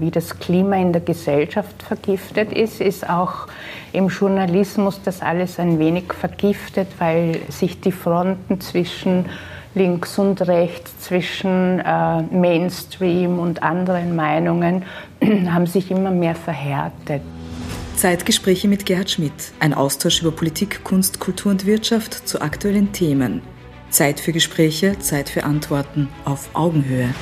[0.00, 3.46] Wie das Klima in der Gesellschaft vergiftet ist, ist auch
[3.92, 9.26] im Journalismus das alles ein wenig vergiftet, weil sich die Fronten zwischen
[9.74, 14.84] links und rechts, zwischen äh, Mainstream und anderen Meinungen
[15.50, 17.22] haben sich immer mehr verhärtet.
[17.96, 23.40] Zeitgespräche mit Gerhard Schmidt, ein Austausch über Politik, Kunst, Kultur und Wirtschaft zu aktuellen Themen.
[23.88, 27.14] Zeit für Gespräche, Zeit für Antworten auf Augenhöhe.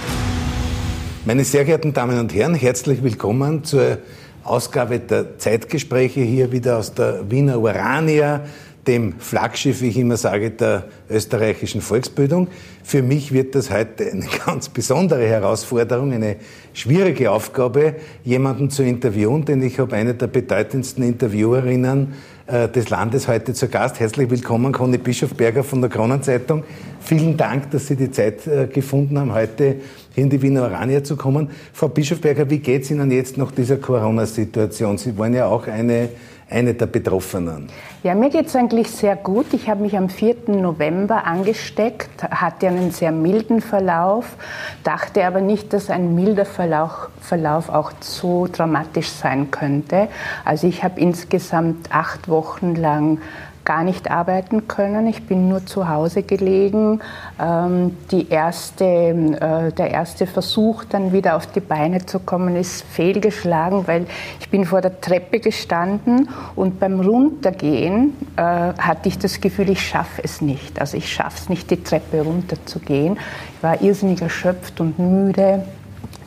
[1.27, 3.97] Meine sehr geehrten Damen und Herren, herzlich willkommen zur
[4.43, 8.43] Ausgabe der Zeitgespräche hier wieder aus der Wiener Urania,
[8.87, 12.49] dem Flaggschiff, wie ich immer sage, der österreichischen Volksbildung.
[12.83, 16.37] Für mich wird das heute eine ganz besondere Herausforderung, eine
[16.75, 22.13] schwierige Aufgabe, jemanden zu interviewen, denn ich habe eine der bedeutendsten Interviewerinnen
[22.47, 23.99] äh, des Landes heute zu Gast.
[23.99, 26.65] Herzlich willkommen, Conny Bischofberger von der Kronenzeitung.
[27.01, 29.77] Vielen Dank, dass Sie die Zeit äh, gefunden haben, heute
[30.15, 31.51] hier in die Wiener Orania zu kommen.
[31.73, 34.99] Frau Bischofberger, wie geht es Ihnen jetzt nach dieser Corona-Situation?
[34.99, 36.11] Sie waren ja auch eine
[36.51, 37.69] eine der Betroffenen?
[38.03, 39.47] Ja, mir geht es eigentlich sehr gut.
[39.53, 40.37] Ich habe mich am 4.
[40.49, 44.37] November angesteckt, hatte einen sehr milden Verlauf,
[44.83, 50.09] dachte aber nicht, dass ein milder Verlauf, Verlauf auch so dramatisch sein könnte.
[50.45, 53.19] Also ich habe insgesamt acht Wochen lang
[53.65, 55.07] gar nicht arbeiten können.
[55.07, 57.01] Ich bin nur zu Hause gelegen.
[57.41, 62.83] Ähm, die erste, äh, der erste Versuch, dann wieder auf die Beine zu kommen, ist
[62.83, 64.07] fehlgeschlagen, weil
[64.41, 69.87] ich bin vor der Treppe gestanden und beim Runtergehen äh, hatte ich das Gefühl, ich
[69.87, 70.81] schaffe es nicht.
[70.81, 73.19] Also ich schaffe es nicht, die Treppe runterzugehen.
[73.57, 75.65] Ich war irrsinnig erschöpft und müde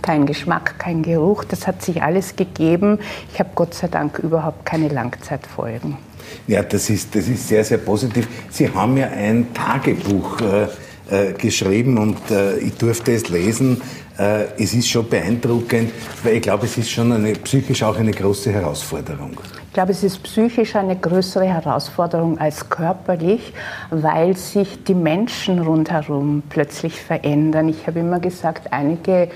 [0.01, 1.43] kein Geschmack, kein Geruch.
[1.43, 2.99] Das hat sich alles gegeben.
[3.33, 6.06] Ich habe Gott sei Dank überhaupt keine Langzeitfolgen.
[6.47, 8.27] Ja, das ist, das ist sehr, sehr positiv.
[8.49, 10.67] Sie haben ja ein Tagebuch äh,
[11.09, 13.81] äh, geschrieben und äh, ich durfte es lesen.
[14.17, 18.11] Äh, es ist schon beeindruckend, weil ich glaube, es ist schon eine, psychisch auch eine
[18.11, 19.31] große Herausforderung.
[19.67, 23.53] Ich glaube, es ist psychisch eine größere Herausforderung als körperlich,
[23.89, 27.69] weil sich die Menschen rundherum plötzlich verändern.
[27.69, 29.29] Ich habe immer gesagt, einige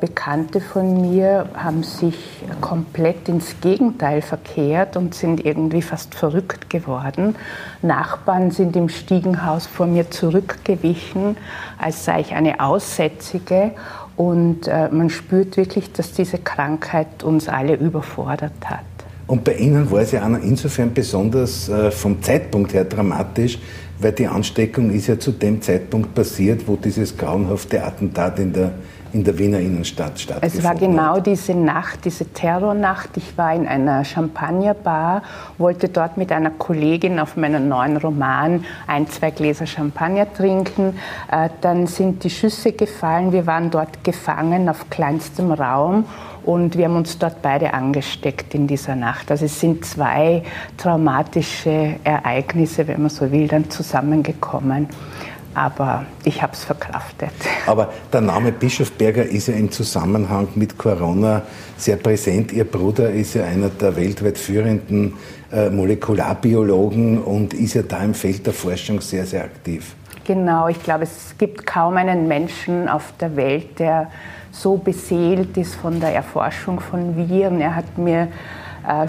[0.00, 2.16] Bekannte von mir haben sich
[2.60, 7.36] komplett ins Gegenteil verkehrt und sind irgendwie fast verrückt geworden.
[7.80, 11.36] Nachbarn sind im Stiegenhaus vor mir zurückgewichen,
[11.78, 13.72] als sei ich eine Aussätzige.
[14.16, 18.80] Und äh, man spürt wirklich, dass diese Krankheit uns alle überfordert hat.
[19.26, 23.60] Und bei Ihnen war es ja auch insofern besonders äh, vom Zeitpunkt her dramatisch,
[24.00, 28.72] weil die Ansteckung ist ja zu dem Zeitpunkt passiert, wo dieses grauenhafte Attentat in der
[29.12, 33.10] in der Wiener Innenstadt stattgefunden Es war genau diese Nacht, diese Terrornacht.
[33.16, 35.22] Ich war in einer Champagnerbar,
[35.58, 40.94] wollte dort mit einer Kollegin auf meinen neuen Roman ein, zwei Gläser Champagner trinken.
[41.30, 43.32] Äh, dann sind die Schüsse gefallen.
[43.32, 46.04] Wir waren dort gefangen auf kleinstem Raum
[46.44, 49.30] und wir haben uns dort beide angesteckt in dieser Nacht.
[49.30, 50.42] Also es sind zwei
[50.76, 54.88] traumatische Ereignisse, wenn man so will, dann zusammengekommen
[55.54, 57.32] aber ich habe es verkraftet.
[57.66, 61.42] Aber der Name Bischofberger ist ja im Zusammenhang mit Corona
[61.76, 62.52] sehr präsent.
[62.52, 65.14] Ihr Bruder ist ja einer der weltweit führenden
[65.52, 69.94] äh, Molekularbiologen und ist ja da im Feld der Forschung sehr, sehr aktiv.
[70.24, 74.10] Genau, ich glaube, es gibt kaum einen Menschen auf der Welt, der
[74.52, 77.60] so beseelt ist von der Erforschung von Viren.
[77.60, 78.28] Er hat mir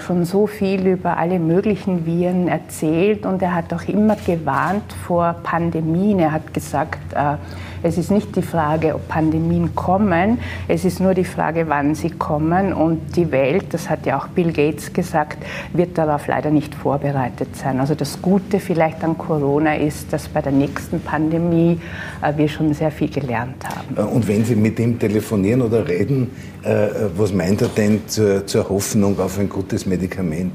[0.00, 5.36] schon so viel über alle möglichen Viren erzählt und er hat auch immer gewarnt vor
[5.42, 6.18] Pandemien.
[6.18, 7.36] Er hat gesagt, äh,
[7.82, 10.38] es ist nicht die Frage, ob Pandemien kommen,
[10.68, 12.72] es ist nur die Frage, wann sie kommen.
[12.72, 15.38] Und die Welt, das hat ja auch Bill Gates gesagt,
[15.72, 17.80] wird darauf leider nicht vorbereitet sein.
[17.80, 21.80] Also das Gute vielleicht an Corona ist, dass bei der nächsten Pandemie
[22.22, 23.96] äh, wir schon sehr viel gelernt haben.
[23.96, 26.30] Äh, und wenn Sie mit ihm telefonieren oder reden,
[26.62, 30.52] äh, was meint er denn zur, zur Hoffnung auf ein gutes Medikament?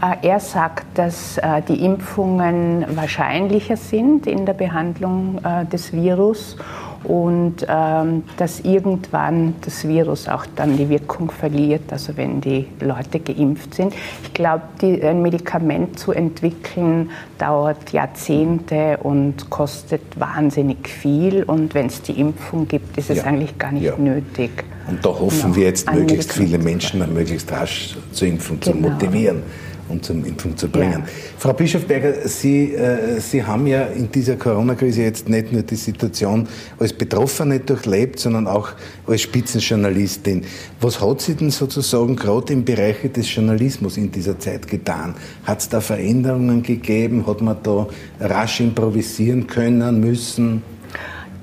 [0.00, 6.56] Äh, er sagt, dass äh, die Impfungen wahrscheinlicher sind in der Behandlung äh, des Virus
[7.04, 13.20] und ähm, dass irgendwann das Virus auch dann die Wirkung verliert, also wenn die Leute
[13.20, 13.94] geimpft sind.
[14.24, 22.02] Ich glaube, ein Medikament zu entwickeln dauert Jahrzehnte und kostet wahnsinnig viel und wenn es
[22.02, 23.24] die Impfung gibt, ist es ja.
[23.24, 23.96] eigentlich gar nicht ja.
[23.96, 24.50] nötig.
[24.88, 28.74] Und da hoffen wir jetzt, möglichst viele Menschen möglichst rasch zu impfen, genau.
[28.74, 29.42] zu motivieren
[29.88, 31.02] und zum Impfen zu bringen.
[31.04, 31.12] Ja.
[31.38, 36.48] Frau Bischofberger, Sie, äh, Sie haben ja in dieser Corona-Krise jetzt nicht nur die Situation
[36.78, 38.70] als Betroffene durchlebt, sondern auch
[39.06, 40.44] als Spitzenjournalistin.
[40.80, 45.14] Was hat sie denn sozusagen gerade im Bereich des Journalismus in dieser Zeit getan?
[45.44, 47.26] Hat es da Veränderungen gegeben?
[47.26, 47.86] Hat man da
[48.20, 50.62] rasch improvisieren können, müssen?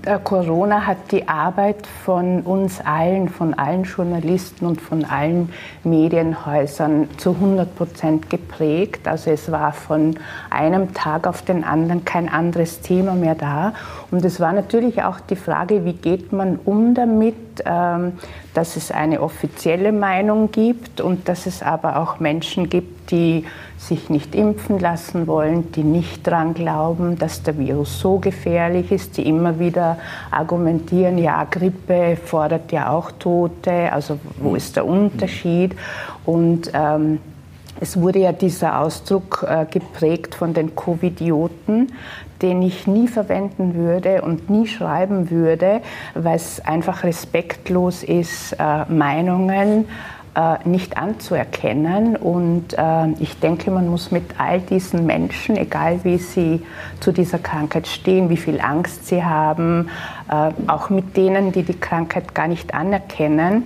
[0.06, 5.52] Äh, Corona hat die Arbeit von uns allen, von allen Journalisten und von allen
[5.84, 9.08] Medienhäusern zu 100 Prozent geprägt.
[9.08, 10.18] Also es war von
[10.50, 13.74] einem Tag auf den anderen kein anderes Thema mehr da.
[14.12, 17.36] Und es war natürlich auch die Frage, wie geht man um damit,
[17.66, 18.14] ähm,
[18.54, 23.46] dass es eine offizielle Meinung gibt und dass es aber auch Menschen gibt, die
[23.78, 29.18] sich nicht impfen lassen wollen, die nicht daran glauben, dass der Virus so gefährlich ist,
[29.18, 29.98] die immer wieder
[30.32, 35.76] argumentieren, ja, Grippe fordert ja auch Tote, also wo ist der Unterschied?
[36.26, 37.20] Und ähm,
[37.80, 41.92] es wurde ja dieser Ausdruck äh, geprägt von den Covidioten,
[42.42, 45.82] den ich nie verwenden würde und nie schreiben würde,
[46.14, 49.86] weil es einfach respektlos ist, äh, Meinungen
[50.66, 52.16] nicht anzuerkennen.
[52.16, 56.62] Und äh, ich denke, man muss mit all diesen Menschen, egal wie sie
[57.00, 59.90] zu dieser Krankheit stehen, wie viel Angst sie haben,
[60.30, 63.64] äh, auch mit denen, die die Krankheit gar nicht anerkennen,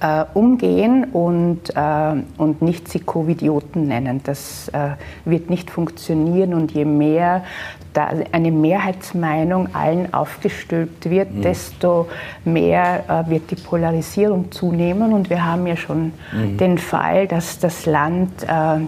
[0.00, 4.20] äh, umgehen und, äh, und nicht sie Covidioten nennen.
[4.24, 4.90] Das äh,
[5.24, 7.44] wird nicht funktionieren und je mehr
[7.92, 11.42] da eine Mehrheitsmeinung allen aufgestülpt wird, mhm.
[11.42, 12.08] desto
[12.44, 16.58] mehr äh, wird die Polarisierung zunehmen und wir haben ja schon mhm.
[16.58, 18.80] den Fall, dass das Land äh,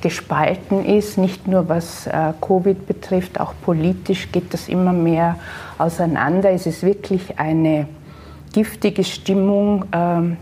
[0.00, 5.36] gespalten ist, nicht nur was äh, Covid betrifft, auch politisch geht das immer mehr
[5.78, 6.50] auseinander.
[6.50, 7.86] Es ist wirklich eine
[8.52, 10.36] giftige Stimmung ähm,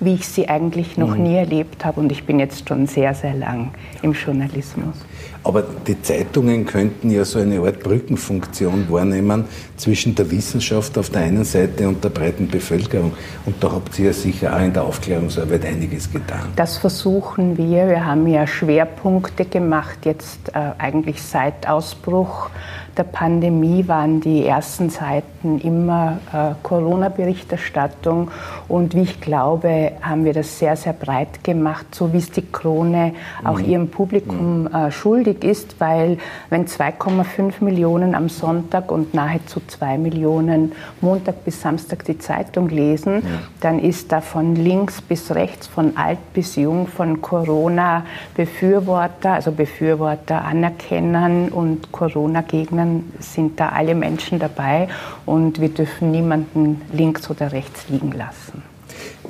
[0.00, 1.22] wie ich sie eigentlich noch mhm.
[1.22, 2.00] nie erlebt habe.
[2.00, 4.96] Und ich bin jetzt schon sehr, sehr lang im Journalismus.
[5.44, 9.44] Aber die Zeitungen könnten ja so eine Art Brückenfunktion wahrnehmen
[9.76, 13.12] zwischen der Wissenschaft auf der einen Seite und der breiten Bevölkerung.
[13.44, 16.46] Und da habt ihr ja sicher auch in der Aufklärungsarbeit einiges getan.
[16.56, 17.88] Das versuchen wir.
[17.88, 22.48] Wir haben ja Schwerpunkte gemacht, jetzt äh, eigentlich seit Ausbruch
[22.96, 28.30] der Pandemie waren die ersten Seiten immer äh, Corona-Berichterstattung
[28.68, 32.46] und wie ich glaube, haben wir das sehr, sehr breit gemacht, so wie es die
[32.46, 33.64] Krone auch mhm.
[33.64, 34.74] ihrem Publikum mhm.
[34.74, 36.18] äh, schuldig ist, weil
[36.50, 40.70] wenn 2,5 Millionen am Sonntag und nahezu 2 Millionen
[41.00, 43.22] Montag bis Samstag die Zeitung lesen, ja.
[43.60, 50.44] dann ist da von links bis rechts, von alt bis jung, von Corona-Befürworter, also Befürworter
[50.44, 54.88] anerkennen und Corona-Gegner Themen sind da alle Menschen dabei
[55.26, 58.73] und wir dürfen niemanden links oder rechts liegen lassen.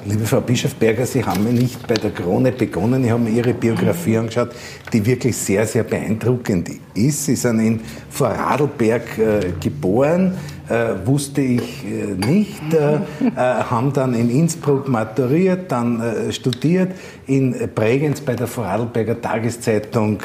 [0.07, 3.03] Liebe Frau Bischofberger, Sie haben nicht bei der Krone begonnen.
[3.05, 4.51] Ich habe mir Ihre Biografie angeschaut,
[4.93, 7.25] die wirklich sehr, sehr beeindruckend ist.
[7.25, 7.81] Sie sind in
[8.11, 10.37] Vorarlberg äh, geboren,
[10.69, 13.01] äh, wusste ich äh, nicht, äh, äh,
[13.35, 16.93] haben dann in Innsbruck maturiert, dann äh, studiert,
[17.27, 20.19] in Bregenz bei der Vorarlberger Tageszeitung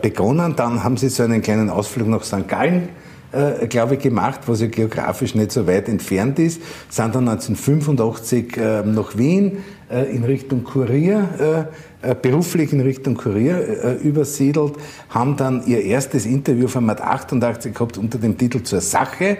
[0.00, 0.56] begonnen.
[0.56, 2.48] Dann haben Sie so einen kleinen Ausflug nach St.
[2.48, 2.88] Gallen
[3.32, 8.56] äh, glaube ich, gemacht, was ja geografisch nicht so weit entfernt ist, sind dann 1985
[8.56, 9.58] äh, nach Wien
[9.90, 11.68] äh, in Richtung Kurier,
[12.02, 14.74] äh, äh, beruflich in Richtung Kurier äh, übersiedelt,
[15.10, 19.38] haben dann ihr erstes Interview von Mat 88 gehabt unter dem Titel Zur Sache.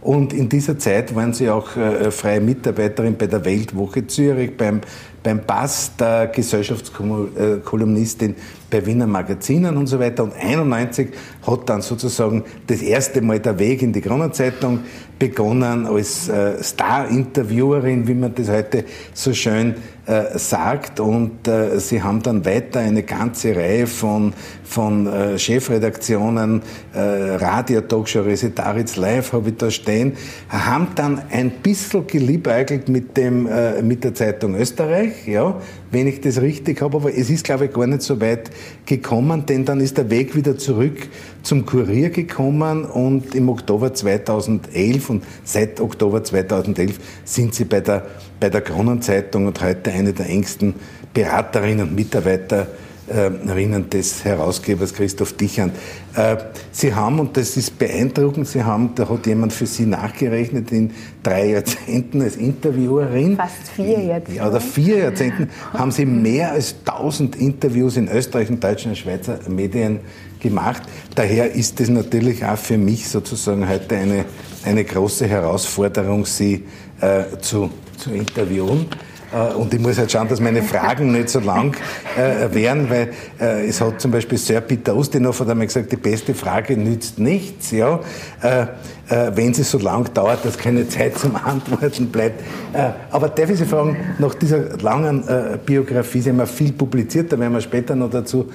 [0.00, 1.70] Und in dieser Zeit waren sie auch
[2.10, 4.80] freie Mitarbeiterin bei der Weltwoche Zürich, beim,
[5.24, 8.36] beim Bass der Gesellschaftskolumnistin
[8.70, 10.24] bei Wiener Magazinen und so weiter.
[10.24, 11.08] Und 91
[11.46, 14.80] hat dann sozusagen das erste Mal der Weg in die Kronenzeitung
[15.18, 18.84] begonnen als äh, Star-Interviewerin, wie man das heute
[19.14, 19.74] so schön
[20.06, 21.00] äh, sagt.
[21.00, 24.32] Und äh, sie haben dann weiter eine ganze Reihe von,
[24.64, 26.62] von äh, Chefredaktionen,
[26.94, 30.12] äh, Radio, Talkshow, Resitaritz Live habe ich da stehen,
[30.48, 35.56] haben dann ein bisschen geliebäugelt mit, dem, äh, mit der Zeitung Österreich, ja,
[35.90, 38.50] wenn ich das richtig habe, aber es ist, glaube ich, gar nicht so weit
[38.86, 41.08] gekommen, denn dann ist der Weg wieder zurück
[41.42, 48.06] zum Kurier gekommen und im Oktober 2011 und seit Oktober 2011 sind Sie bei der,
[48.38, 50.74] bei der Kronenzeitung und heute eine der engsten
[51.14, 52.66] Beraterinnen und Mitarbeiter
[53.08, 55.74] Erinnern des Herausgebers Christoph Dichand.
[56.14, 56.36] Äh,
[56.72, 60.90] Sie haben, und das ist beeindruckend, Sie haben, da hat jemand für Sie nachgerechnet, in
[61.22, 63.36] drei Jahrzehnten als Interviewerin.
[63.36, 64.32] Fast vier Jahrzehnte.
[64.32, 68.96] Ja, oder vier Jahrzehnten haben Sie mehr als 1000 Interviews in Österreich und deutschen und
[68.96, 70.00] Schweizer Medien
[70.40, 70.82] gemacht.
[71.14, 74.24] Daher ist es natürlich auch für mich sozusagen heute eine,
[74.64, 76.64] eine große Herausforderung, Sie
[77.00, 78.86] äh, zu, zu interviewen.
[79.32, 81.76] Äh, und ich muss halt schauen, dass meine Fragen nicht so lang
[82.16, 85.96] äh, wären, weil äh, es hat zum Beispiel Sir Peter Ustinov hat einmal gesagt, die
[85.96, 87.70] beste Frage nützt nichts.
[87.70, 88.00] Ja?
[88.42, 88.66] Äh,
[89.10, 92.42] äh, wenn sie so lang dauert, dass keine Zeit zum Antworten bleibt.
[92.72, 95.24] Äh, aber darf ich Sie fragen, nach dieser langen
[95.64, 98.50] Biografie, Sie haben ja viel publiziert, da werden wir später noch dazu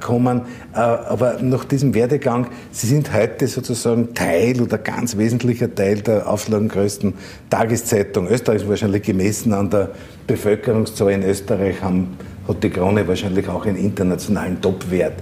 [0.00, 6.28] kommen, aber nach diesem Werdegang, Sie sind heute sozusagen Teil oder ganz wesentlicher Teil der
[6.28, 7.14] auflagengrößten
[7.50, 9.90] Tageszeitung Österreichs, wahrscheinlich gemessen an der
[10.26, 12.16] Bevölkerungszahl in Österreich haben
[12.46, 15.14] hat die Krone wahrscheinlich auch einen internationalen Topwert.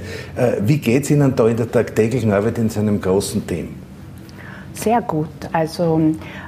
[0.61, 3.69] Wie geht es Ihnen da in der tagtäglichen Arbeit in so einem großen Team?
[4.79, 5.29] Sehr gut.
[5.53, 6.01] Also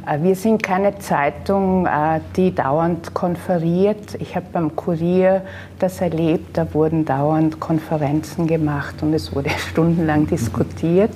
[0.07, 4.15] äh, wir sind keine Zeitung, äh, die dauernd konferiert.
[4.21, 5.43] Ich habe beim Kurier
[5.81, 11.11] das erlebt, da wurden dauernd Konferenzen gemacht und es wurde stundenlang diskutiert.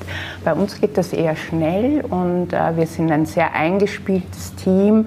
[0.45, 5.07] Bei uns geht das eher schnell und äh, wir sind ein sehr eingespieltes Team.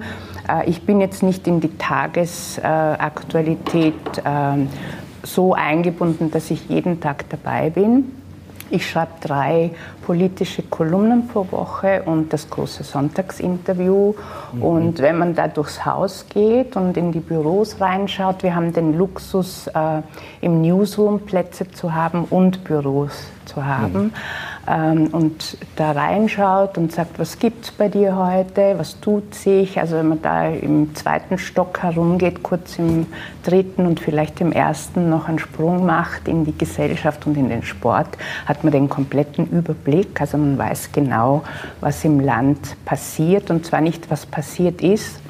[0.66, 4.68] Ich bin jetzt nicht in die Tagesaktualität ähm,
[5.22, 8.12] so eingebunden, dass ich jeden Tag dabei bin.
[8.70, 9.70] Ich schreibe drei
[10.04, 14.12] politische Kolumnen pro Woche und das große Sonntagsinterview.
[14.52, 14.62] Mhm.
[14.62, 18.98] Und wenn man da durchs Haus geht und in die Büros reinschaut, wir haben den
[18.98, 20.02] Luxus, äh,
[20.42, 24.04] im Newsroom Plätze zu haben und Büros zu haben.
[24.04, 24.12] Mhm
[24.68, 29.80] und da reinschaut und sagt, was gibt es bei dir heute, was tut sich.
[29.80, 33.06] Also wenn man da im zweiten Stock herumgeht, kurz im
[33.44, 37.62] dritten und vielleicht im ersten noch einen Sprung macht in die Gesellschaft und in den
[37.62, 40.20] Sport, hat man den kompletten Überblick.
[40.20, 41.44] Also man weiß genau,
[41.80, 45.22] was im Land passiert und zwar nicht, was passiert ist,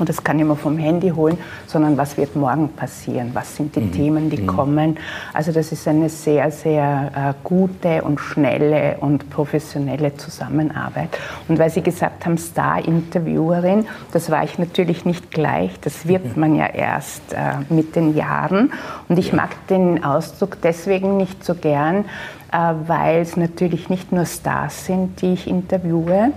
[0.00, 3.30] und das kann ich mir vom Handy holen, sondern was wird morgen passieren?
[3.34, 3.92] Was sind die mhm.
[3.92, 4.46] Themen, die mhm.
[4.46, 4.98] kommen?
[5.34, 11.10] Also das ist eine sehr, sehr äh, gute und schnelle und professionelle Zusammenarbeit.
[11.48, 15.78] Und weil Sie gesagt haben, Star-Interviewerin, das war ich natürlich nicht gleich.
[15.80, 16.40] Das wird mhm.
[16.40, 18.72] man ja erst äh, mit den Jahren.
[19.08, 19.36] Und ich ja.
[19.36, 22.06] mag den Ausdruck deswegen nicht so gern,
[22.52, 26.32] äh, weil es natürlich nicht nur Stars sind, die ich interviewe,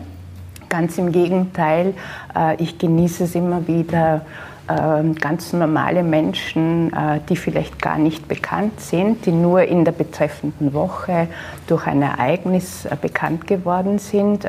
[0.74, 1.94] Ganz im Gegenteil,
[2.36, 4.22] äh, ich genieße es immer wieder,
[4.68, 9.92] ähm, ganz normale Menschen, äh, die vielleicht gar nicht bekannt sind, die nur in der
[9.92, 11.28] betreffenden Woche
[11.68, 14.48] durch ein Ereignis äh, bekannt geworden sind,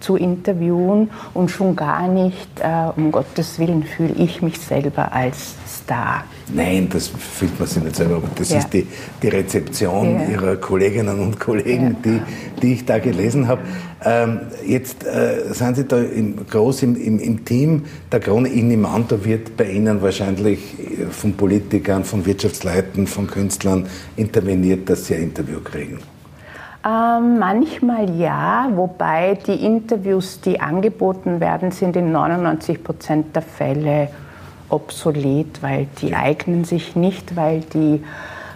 [0.00, 2.48] zu interviewen und schon gar nicht,
[2.96, 6.24] um Gottes Willen, fühle ich mich selber als Star.
[6.52, 8.58] Nein, das fühlt man sich nicht selber, aber das ja.
[8.58, 8.86] ist die,
[9.22, 10.28] die Rezeption ja.
[10.28, 11.96] Ihrer Kolleginnen und Kollegen, ja.
[12.04, 12.20] die,
[12.62, 13.62] die ich da gelesen habe.
[14.04, 18.48] Ähm, jetzt äh, sind Sie da im, groß im, im, im, Team der Krone.
[19.08, 20.60] Da wird bei Ihnen wahrscheinlich
[21.10, 23.86] von Politikern, von Wirtschaftsleuten, von Künstlern
[24.16, 25.98] interveniert, dass Sie ein Interview kriegen.
[26.86, 34.08] Ähm, manchmal ja, wobei die Interviews, die angeboten werden, sind in 99 Prozent der Fälle
[34.68, 38.04] obsolet, weil die eignen sich nicht, weil die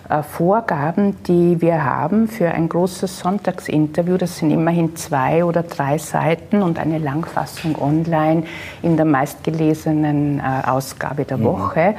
[0.09, 5.99] äh, Vorgaben, die wir haben für ein großes Sonntagsinterview, das sind immerhin zwei oder drei
[5.99, 8.45] Seiten und eine Langfassung online
[8.83, 11.45] in der meistgelesenen äh, Ausgabe der mhm.
[11.45, 11.95] Woche,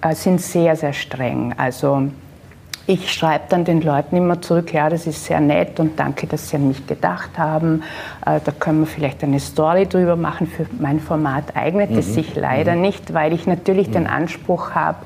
[0.00, 1.54] äh, sind sehr, sehr streng.
[1.56, 2.08] Also
[2.86, 6.48] ich schreibe dann den Leuten immer zurück, ja, das ist sehr nett und danke, dass
[6.48, 7.82] Sie an mich gedacht haben.
[8.24, 10.46] da können wir vielleicht eine Story drüber machen.
[10.46, 11.98] Für mein Format eignet mhm.
[11.98, 12.80] es sich leider mhm.
[12.80, 13.92] nicht, weil ich natürlich mhm.
[13.92, 14.98] den Anspruch habe,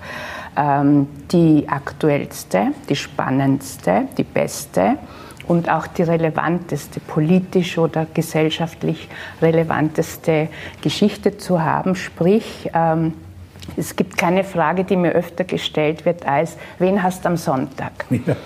[0.56, 4.96] ähm, die aktuellste, die spannendste, die beste
[5.46, 9.08] und auch die relevanteste, politisch oder gesellschaftlich
[9.40, 10.48] relevanteste
[10.80, 11.94] Geschichte zu haben.
[11.94, 13.12] Sprich, ähm,
[13.76, 17.92] es gibt keine Frage, die mir öfter gestellt wird, als wen hast du am Sonntag?
[18.10, 18.36] Ja.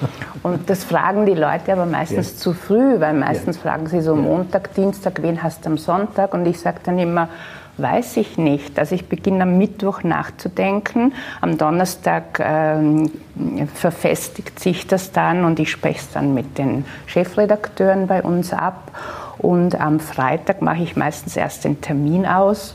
[0.42, 2.38] Und das fragen die Leute aber meistens ja.
[2.38, 3.62] zu früh, weil meistens ja.
[3.62, 6.34] fragen sie so Montag, Dienstag, wen hast du am Sonntag?
[6.34, 7.28] Und ich sage dann immer,
[7.80, 8.78] Weiß ich nicht.
[8.78, 11.14] Also ich beginne am Mittwoch nachzudenken.
[11.40, 13.10] Am Donnerstag ähm,
[13.74, 18.92] verfestigt sich das dann und ich spreche es dann mit den Chefredakteuren bei uns ab.
[19.38, 22.74] Und am Freitag mache ich meistens erst den Termin aus.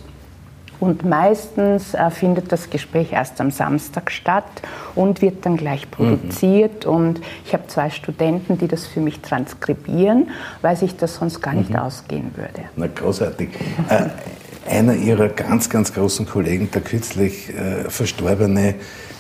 [0.79, 4.46] Und meistens äh, findet das Gespräch erst am Samstag statt
[4.96, 5.91] und wird dann gleich mhm.
[5.91, 6.86] produziert.
[6.86, 6.91] Mhm.
[6.91, 10.29] Und ich habe zwei Studenten, die das für mich transkribieren,
[10.62, 11.77] weil sich das sonst gar nicht mhm.
[11.77, 12.70] ausgehen würde.
[12.75, 13.50] Na, großartig.
[13.89, 14.10] äh,
[14.70, 18.75] einer ihrer ganz, ganz großen Kollegen, der kürzlich äh, verstorbene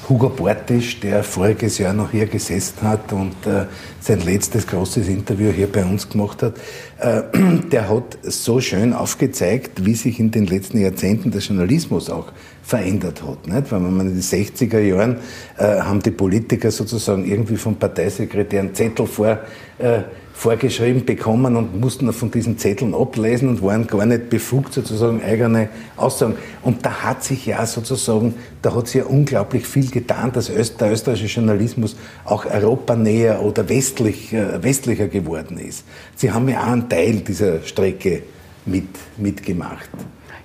[0.07, 3.65] Hugo Bortisch, der voriges Jahr noch hier gesessen hat und äh,
[3.99, 6.57] sein letztes großes Interview hier bei uns gemacht hat,
[6.99, 7.23] äh,
[7.71, 12.31] der hat so schön aufgezeigt, wie sich in den letzten Jahrzehnten der Journalismus auch
[12.61, 13.47] verändert hat.
[13.47, 13.71] Nicht?
[13.71, 15.17] Weil man in den 60er Jahren
[15.57, 19.39] äh, haben die Politiker sozusagen irgendwie vom Parteisekretär einen Zettel vor
[19.79, 20.01] äh,
[20.35, 25.69] vorgeschrieben bekommen und mussten von diesen Zetteln ablesen und waren gar nicht befugt, sozusagen eigene
[25.95, 26.35] Aussagen.
[26.61, 30.91] Und da hat sich ja sozusagen, da hat sich ja unglaublich viel getan, dass der
[30.91, 35.85] österreichische Journalismus auch europanäher oder westlich, äh, westlicher geworden ist.
[36.15, 38.23] Sie haben ja auch einen Teil dieser Strecke
[38.65, 39.89] mit, mitgemacht.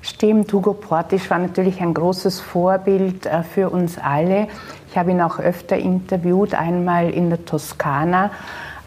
[0.03, 4.47] Stimmt, Hugo Portisch war natürlich ein großes Vorbild äh, für uns alle.
[4.89, 8.31] Ich habe ihn auch öfter interviewt, einmal in der Toskana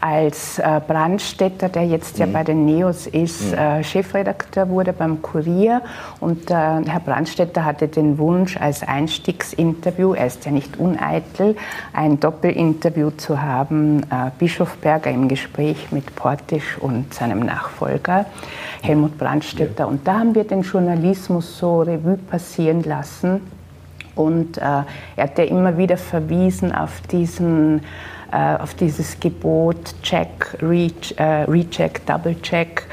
[0.04, 2.32] als äh, Brandstätter, der jetzt ja mhm.
[2.34, 3.58] bei den Neos ist, mhm.
[3.58, 5.80] äh, Chefredakteur wurde beim Kurier.
[6.20, 11.56] Und äh, Herr Brandstätter hatte den Wunsch, als Einstiegsinterview, er ist ja nicht uneitel,
[11.94, 18.26] ein Doppelinterview zu haben, äh, Bischofberger im Gespräch mit Portisch und seinem Nachfolger
[18.82, 19.84] Helmut Brandstätter.
[19.84, 19.86] Ja.
[19.86, 23.40] Und da haben wir den Journalismus so Revue passieren lassen.
[24.16, 24.84] Und äh, er
[25.16, 27.80] hat ja immer wieder verwiesen auf diesen
[28.34, 32.86] auf dieses Gebot Check, Reach, äh, Recheck, Double Check.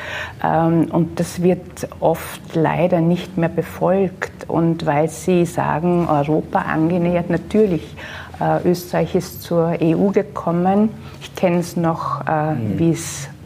[0.44, 4.48] Ähm, und das wird oft leider nicht mehr befolgt.
[4.48, 7.96] Und weil Sie sagen, Europa angenähert, natürlich,
[8.40, 10.90] äh, Österreich ist zur EU gekommen.
[11.22, 12.96] Ich kenne es noch, äh, mhm.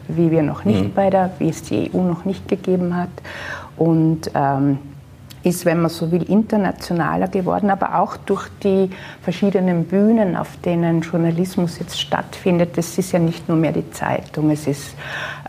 [0.08, 0.92] wie wir noch nicht mhm.
[0.94, 3.10] bei der, wie es die EU noch nicht gegeben hat.
[3.76, 4.78] Und ähm,
[5.46, 8.90] ist, wenn man so will, internationaler geworden, aber auch durch die
[9.22, 12.76] verschiedenen Bühnen, auf denen Journalismus jetzt stattfindet.
[12.76, 14.96] Es ist ja nicht nur mehr die Zeitung, es ist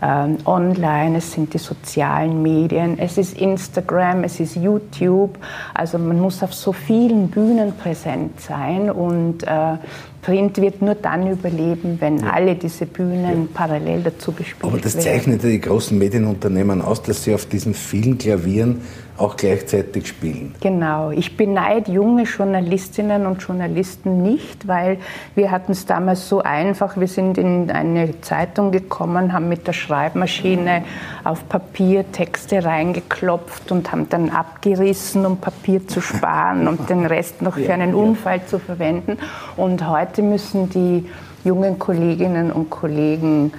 [0.00, 5.36] ähm, online, es sind die sozialen Medien, es ist Instagram, es ist YouTube.
[5.74, 9.76] Also man muss auf so vielen Bühnen präsent sein und äh,
[10.22, 12.30] Print wird nur dann überleben, wenn ja.
[12.30, 13.48] alle diese Bühnen ja.
[13.54, 14.74] parallel dazu bespielt werden.
[14.74, 18.82] Aber das zeichnet ja die großen Medienunternehmen aus, dass sie auf diesen vielen Klavieren
[19.18, 20.54] auch gleichzeitig spielen.
[20.60, 21.10] Genau.
[21.10, 24.98] Ich beneide junge Journalistinnen und Journalisten nicht, weil
[25.34, 26.96] wir hatten es damals so einfach.
[26.96, 30.84] Wir sind in eine Zeitung gekommen, haben mit der Schreibmaschine
[31.24, 37.42] auf Papier Texte reingeklopft und haben dann abgerissen, um Papier zu sparen und den Rest
[37.42, 39.18] noch für einen Unfall zu verwenden.
[39.56, 41.06] Und heute müssen die
[41.44, 43.52] jungen Kolleginnen und Kollegen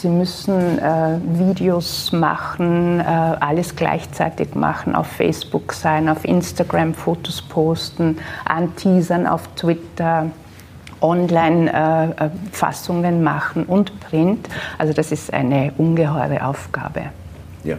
[0.00, 7.42] Sie müssen äh, Videos machen, äh, alles gleichzeitig machen, auf Facebook sein, auf Instagram Fotos
[7.42, 10.30] posten, anteasern auf Twitter.
[11.00, 14.48] Online-Fassungen äh, machen und Print.
[14.78, 17.02] Also das ist eine ungeheure Aufgabe.
[17.62, 17.76] Ja,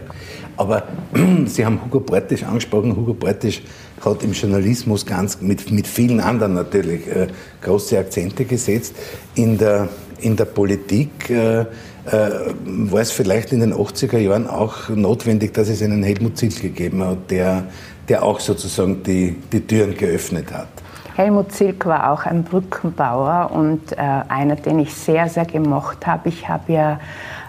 [0.56, 0.84] aber
[1.44, 2.96] Sie haben Hugo Portisch angesprochen.
[2.96, 3.60] Hugo Portisch
[4.02, 7.26] hat im Journalismus ganz mit, mit vielen anderen natürlich äh,
[7.60, 8.96] große Akzente gesetzt.
[9.34, 11.66] In der, in der Politik äh, äh,
[12.04, 17.04] war es vielleicht in den 80er Jahren auch notwendig, dass es einen Helmut Zil gegeben
[17.04, 17.64] hat, der,
[18.08, 20.68] der auch sozusagen die, die Türen geöffnet hat.
[21.16, 26.30] Helmut Zilk war auch ein Brückenbauer und äh, einer, den ich sehr, sehr gemocht habe.
[26.30, 27.00] Ich habe ja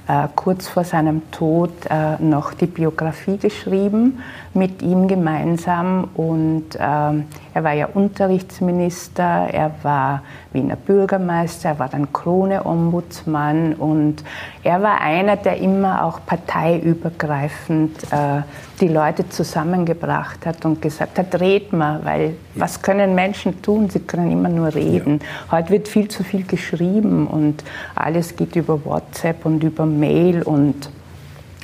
[0.07, 4.19] äh, kurz vor seinem Tod äh, noch die Biografie geschrieben
[4.53, 11.87] mit ihm gemeinsam und ähm, er war ja Unterrichtsminister, er war Wiener Bürgermeister, er war
[11.87, 14.23] dann Krone-Ombudsmann und
[14.63, 18.41] er war einer, der immer auch parteiübergreifend äh,
[18.81, 23.89] die Leute zusammengebracht hat und gesagt hat, red mal, weil was können Menschen tun?
[23.89, 25.19] Sie können immer nur reden.
[25.21, 25.59] Ja.
[25.59, 27.63] Heute wird viel zu viel geschrieben und
[27.95, 30.89] alles geht über WhatsApp und über Mail und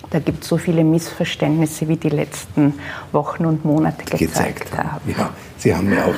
[0.10, 2.74] da gibt es so viele Missverständnisse, wie die letzten
[3.12, 5.02] Wochen und Monate gezeigt, gezeigt haben.
[5.18, 6.16] Ja, Sie haben ja auch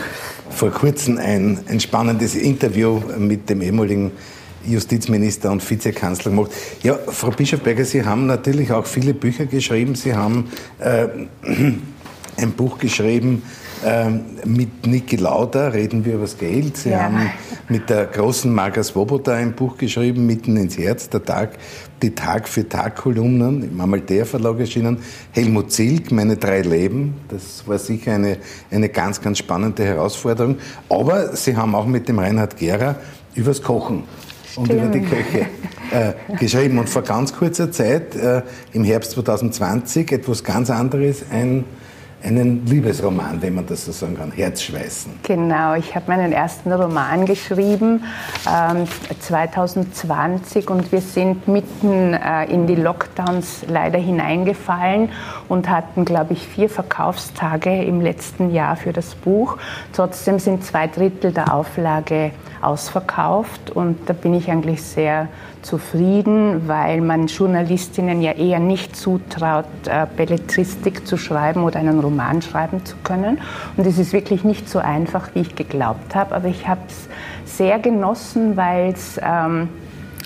[0.49, 4.11] vor kurzem ein, ein spannendes Interview mit dem ehemaligen
[4.65, 6.51] Justizminister und Vizekanzler gemacht.
[6.83, 9.95] Ja, Frau Bischofberger, Sie haben natürlich auch viele Bücher geschrieben.
[9.95, 11.07] Sie haben äh,
[12.37, 13.43] ein Buch geschrieben
[13.85, 16.77] ähm, mit Niki Lauda, reden wir über das Geld.
[16.77, 17.03] Sie ja.
[17.03, 17.29] haben
[17.69, 21.57] mit der großen Marga Swoboda ein Buch geschrieben, Mitten ins Herz, der Tag,
[22.01, 24.97] die Tag für Tag Kolumnen, im Amalthea Verlag erschienen.
[25.31, 28.37] Helmut Zilk, Meine drei Leben, das war sicher eine,
[28.71, 30.57] eine ganz, ganz spannende Herausforderung.
[30.89, 32.95] Aber Sie haben auch mit dem Reinhard Gera
[33.35, 34.03] übers Kochen
[34.55, 35.45] und über die Köche
[35.91, 36.79] äh, geschrieben.
[36.79, 38.41] Und vor ganz kurzer Zeit, äh,
[38.73, 41.65] im Herbst 2020, etwas ganz anderes, ein
[42.23, 45.19] einen Liebesroman, wenn man das so sagen kann, Herzschweißen.
[45.23, 48.03] Genau, ich habe meinen ersten Roman geschrieben
[48.47, 48.85] ähm,
[49.19, 55.09] 2020 und wir sind mitten äh, in die Lockdowns leider hineingefallen
[55.47, 59.57] und hatten, glaube ich, vier Verkaufstage im letzten Jahr für das Buch.
[59.93, 65.27] Trotzdem sind zwei Drittel der Auflage ausverkauft und da bin ich eigentlich sehr
[65.61, 72.41] zufrieden, weil man Journalistinnen ja eher nicht zutraut, äh, Belletristik zu schreiben oder einen Roman
[72.41, 73.39] schreiben zu können.
[73.75, 77.57] Und es ist wirklich nicht so einfach, wie ich geglaubt habe, aber ich habe es
[77.57, 79.69] sehr genossen, weil es ähm,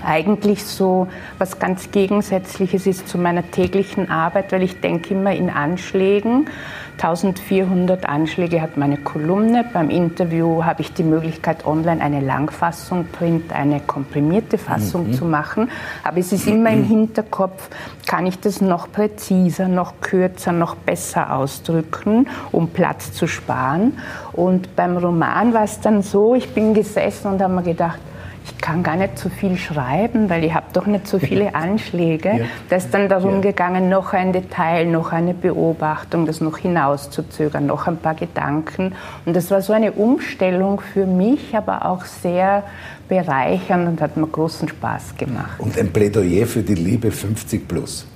[0.03, 5.49] eigentlich so was ganz Gegensätzliches ist zu meiner täglichen Arbeit, weil ich denke immer in
[5.49, 6.47] Anschlägen.
[6.93, 9.65] 1400 Anschläge hat meine Kolumne.
[9.73, 15.13] Beim Interview habe ich die Möglichkeit, online eine Langfassung, Print, eine komprimierte Fassung mhm.
[15.13, 15.69] zu machen.
[16.03, 17.69] Aber es ist immer im Hinterkopf,
[18.07, 23.97] kann ich das noch präziser, noch kürzer, noch besser ausdrücken, um Platz zu sparen.
[24.31, 27.99] Und beim Roman war es dann so, ich bin gesessen und habe mir gedacht,
[28.45, 32.29] ich kann gar nicht so viel schreiben, weil ich habe doch nicht so viele Anschläge.
[32.29, 32.45] Ja.
[32.69, 33.41] Da ist dann darum ja.
[33.41, 38.93] gegangen, noch ein Detail, noch eine Beobachtung, das noch hinauszuzögern, noch ein paar Gedanken.
[39.25, 42.63] Und das war so eine Umstellung für mich, aber auch sehr
[43.07, 45.59] bereichernd und hat mir großen Spaß gemacht.
[45.59, 48.07] Und ein Plädoyer für die Liebe 50 plus.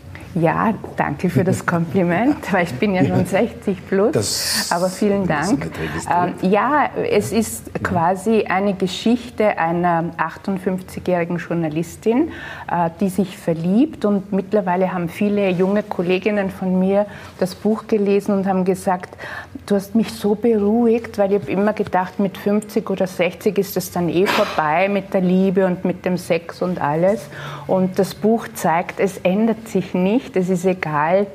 [0.42, 4.12] Ja, danke für das Kompliment, weil ich bin ja schon 60 plus.
[4.12, 5.72] Das aber vielen Dank.
[6.12, 12.32] Ähm, ja, es ist quasi eine Geschichte einer 58-jährigen Journalistin,
[12.70, 17.08] äh, die sich verliebt und mittlerweile haben viele junge Kolleginnen von mir
[17.40, 19.18] das Buch gelesen und haben gesagt,
[19.66, 23.76] du hast mich so beruhigt, weil ich habe immer gedacht, mit 50 oder 60 ist
[23.76, 27.28] es dann eh vorbei mit der Liebe und mit dem Sex und alles.
[27.66, 30.36] Und das Buch zeigt, es ändert sich nicht nicht.
[30.36, 31.28] Es ist egal,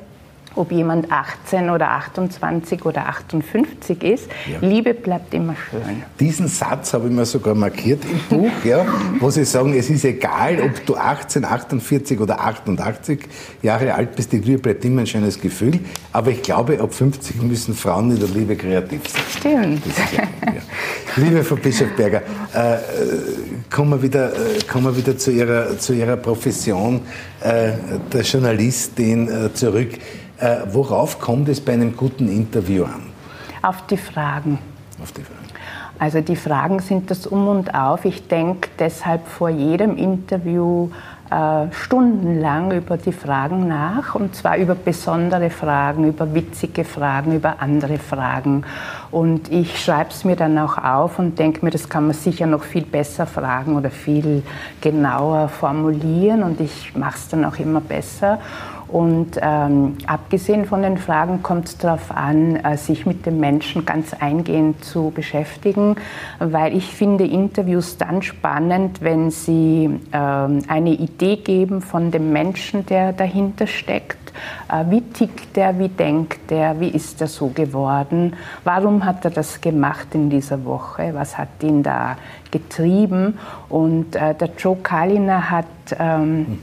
[0.55, 4.27] ob jemand 18 oder 28 oder 58 ist.
[4.51, 4.67] Ja.
[4.67, 6.03] Liebe bleibt immer schön.
[6.19, 8.85] Diesen Satz habe ich mir sogar markiert im Buch, ja,
[9.19, 13.19] wo Sie sagen, es ist egal, ob du 18, 48 oder 88
[13.61, 15.79] Jahre alt bist, die Liebe bleibt immer ein schönes Gefühl.
[16.11, 19.21] Aber ich glaube, ab 50 müssen Frauen in der Liebe kreativ sein.
[19.29, 19.83] Stimmt.
[20.15, 20.61] Ja, ja.
[21.15, 22.21] Liebe Frau Bischofberger,
[22.53, 22.77] äh,
[23.69, 27.01] kommen, wir wieder, äh, kommen wir wieder zu Ihrer, zu Ihrer Profession
[27.41, 27.71] äh,
[28.11, 29.89] der Journalistin äh, zurück.
[30.39, 33.03] Äh, worauf kommt es bei einem guten Interview an?
[33.61, 34.59] Auf die Fragen.
[35.01, 35.39] Auf die Fragen.
[35.99, 38.03] Also die Fragen sind das Um und Auf.
[38.05, 40.89] Ich denke deshalb vor jedem Interview
[41.29, 47.55] äh, stundenlang über die Fragen nach und zwar über besondere Fragen, über witzige Fragen, über
[47.59, 48.65] andere Fragen.
[49.11, 52.45] Und ich schreibe es mir dann auch auf und denke mir, das kann man sicher
[52.45, 54.43] noch viel besser fragen oder viel
[54.81, 58.39] genauer formulieren und ich mache es dann auch immer besser.
[58.93, 63.87] Und ähm, abgesehen von den Fragen kommt es darauf an, äh, sich mit dem Menschen
[63.87, 65.95] ganz eingehend zu beschäftigen,
[66.37, 72.85] weil ich finde Interviews dann spannend, wenn sie ähm, eine Idee geben von dem Menschen,
[72.85, 74.31] der dahinter steckt.
[74.71, 79.31] Äh, wie tickt der, wie denkt der, wie ist er so geworden, warum hat er
[79.31, 82.15] das gemacht in dieser Woche, was hat ihn da
[82.51, 83.39] getrieben.
[83.69, 85.65] Und äh, der Joe Kaliner hat...
[85.97, 86.59] Ähm,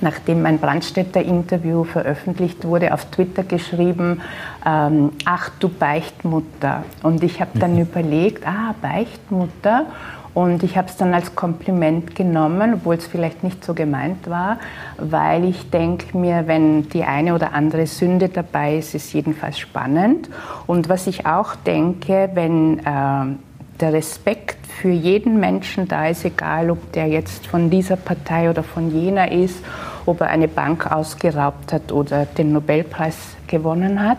[0.00, 4.20] nachdem mein Brandstätter-Interview veröffentlicht wurde, auf Twitter geschrieben,
[4.66, 6.84] ähm, ach du Beichtmutter.
[7.02, 7.82] Und ich habe dann mhm.
[7.82, 9.86] überlegt, ah, Beichtmutter.
[10.34, 14.58] Und ich habe es dann als Kompliment genommen, obwohl es vielleicht nicht so gemeint war,
[14.96, 20.28] weil ich denke mir, wenn die eine oder andere Sünde dabei ist, ist jedenfalls spannend.
[20.68, 23.34] Und was ich auch denke, wenn äh,
[23.80, 28.62] der Respekt für jeden Menschen da ist, egal ob der jetzt von dieser Partei oder
[28.62, 29.64] von jener ist,
[30.06, 34.18] ob er eine Bank ausgeraubt hat oder den Nobelpreis gewonnen hat.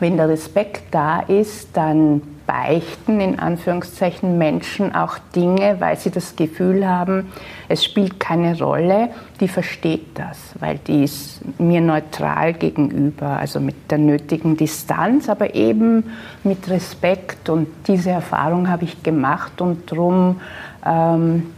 [0.00, 6.36] Wenn der Respekt da ist, dann beichten in Anführungszeichen Menschen auch Dinge, weil sie das
[6.36, 7.32] Gefühl haben,
[7.68, 13.90] es spielt keine Rolle, die versteht das, weil die ist mir neutral gegenüber, also mit
[13.90, 16.04] der nötigen Distanz, aber eben
[16.44, 17.48] mit Respekt.
[17.48, 20.40] Und diese Erfahrung habe ich gemacht und darum
[20.86, 21.52] ähm,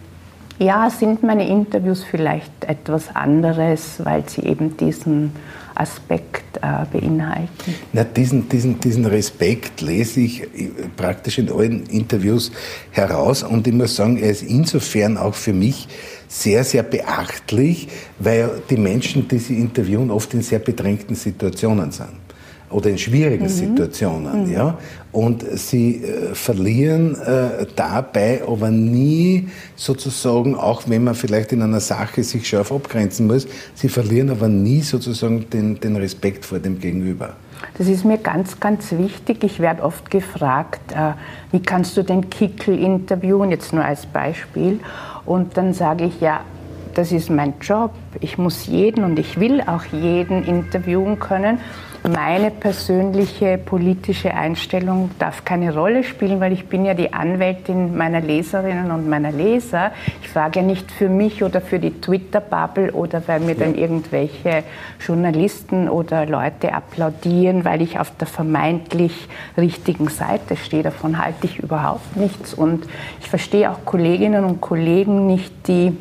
[0.58, 5.32] ja, sind meine Interviews vielleicht etwas anderes, weil sie eben diesen
[5.74, 7.74] Aspekt äh, beinhalten.
[7.92, 12.50] Na, diesen, diesen, diesen Respekt lese ich äh, praktisch in allen Interviews
[12.90, 15.86] heraus und ich muss sagen, er ist insofern auch für mich
[16.26, 22.27] sehr, sehr beachtlich, weil die Menschen, die sie interviewen, oft in sehr bedrängten Situationen sind
[22.70, 23.48] oder in schwierigen mhm.
[23.48, 24.46] Situationen.
[24.46, 24.52] Mhm.
[24.52, 24.78] Ja?
[25.12, 31.80] Und sie äh, verlieren äh, dabei aber nie sozusagen, auch wenn man vielleicht in einer
[31.80, 36.78] Sache sich scharf abgrenzen muss, sie verlieren aber nie sozusagen den, den Respekt vor dem
[36.78, 37.34] Gegenüber.
[37.76, 39.42] Das ist mir ganz, ganz wichtig.
[39.42, 41.12] Ich werde oft gefragt, äh,
[41.52, 44.80] wie kannst du den Kickel interviewen, jetzt nur als Beispiel.
[45.24, 46.40] Und dann sage ich, ja,
[46.94, 47.92] das ist mein Job.
[48.20, 51.58] Ich muss jeden und ich will auch jeden interviewen können
[52.06, 58.20] meine persönliche politische Einstellung darf keine Rolle spielen, weil ich bin ja die Anwältin meiner
[58.20, 59.92] Leserinnen und meiner Leser.
[60.22, 63.64] Ich frage ja nicht für mich oder für die Twitter-Bubble oder weil mir ja.
[63.64, 64.62] dann irgendwelche
[65.04, 70.82] Journalisten oder Leute applaudieren, weil ich auf der vermeintlich richtigen Seite stehe.
[70.82, 72.54] Davon halte ich überhaupt nichts.
[72.54, 72.86] Und
[73.20, 75.96] ich verstehe auch Kolleginnen und Kollegen nicht, die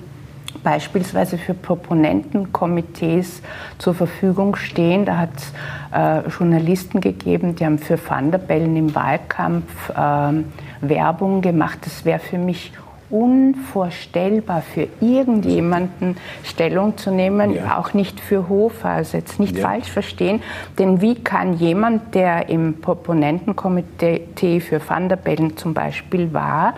[0.64, 3.42] beispielsweise für Proponentenkomitees
[3.78, 5.06] zur Verfügung stehen.
[5.06, 5.54] Da hat es
[5.94, 10.44] äh, Journalisten gegeben, die haben für Van der Bellen im Wahlkampf äh,
[10.82, 11.80] Werbung gemacht.
[11.84, 12.72] Das wäre für mich
[13.10, 17.78] unvorstellbar für irgendjemanden Stellung zu nehmen, ja.
[17.78, 19.68] auch nicht für Hofer, also jetzt nicht ja.
[19.68, 20.42] falsch verstehen,
[20.78, 26.74] denn wie kann jemand, der im Proponentenkomitee für Van der Bellen zum Beispiel war,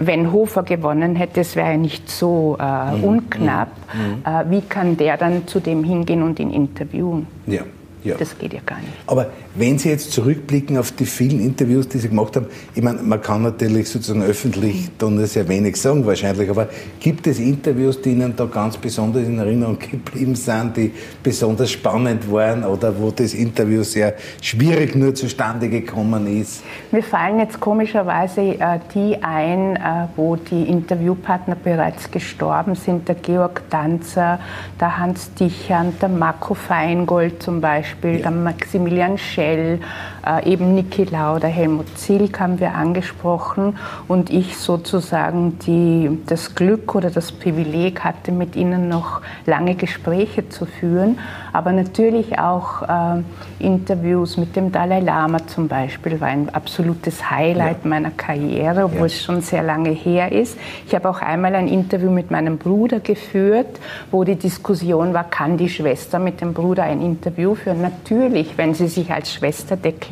[0.00, 3.04] wenn Hofer gewonnen hätte, es wäre ja nicht so äh, mhm.
[3.04, 4.22] unknapp, mhm.
[4.24, 7.26] Äh, wie kann der dann zu dem hingehen und ihn interviewen?
[7.46, 7.62] Ja.
[8.02, 8.16] Ja.
[8.16, 8.92] Das geht ja gar nicht.
[9.06, 13.02] Aber wenn Sie jetzt zurückblicken auf die vielen Interviews, die Sie gemacht haben, ich meine,
[13.02, 18.12] man kann natürlich sozusagen öffentlich dann sehr wenig sagen wahrscheinlich, aber gibt es Interviews, die
[18.12, 23.34] Ihnen da ganz besonders in Erinnerung geblieben sind, die besonders spannend waren oder wo das
[23.34, 26.62] Interview sehr schwierig nur zustande gekommen ist?
[26.90, 33.16] Mir fallen jetzt komischerweise äh, die ein, äh, wo die Interviewpartner bereits gestorben sind, der
[33.16, 34.38] Georg Danzer,
[34.80, 37.89] der Hans Dichand, der Marco Feingold zum Beispiel.
[37.90, 38.22] Beispiel, ja.
[38.24, 39.80] dann Maximilian Schell,
[40.26, 43.78] äh, eben Niki Lauder, Helmut Zilk haben wir angesprochen
[44.08, 50.48] und ich sozusagen die, das Glück oder das Privileg hatte, mit ihnen noch lange Gespräche
[50.48, 51.18] zu führen,
[51.52, 53.22] aber natürlich auch äh,
[53.58, 57.88] Interviews mit dem Dalai Lama zum Beispiel war ein absolutes Highlight ja.
[57.88, 59.06] meiner Karriere, obwohl ja.
[59.06, 60.58] es schon sehr lange her ist.
[60.86, 63.80] Ich habe auch einmal ein Interview mit meinem Bruder geführt,
[64.10, 67.80] wo die Diskussion war, kann die Schwester mit dem Bruder ein Interview führen?
[67.80, 70.09] Natürlich, wenn sie sich als Schwester deklariert